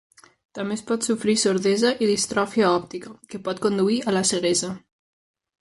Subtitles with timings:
[0.59, 4.73] També es pot sofrir sordesa i distròfia òptica, que pot conduir a la ceguesa.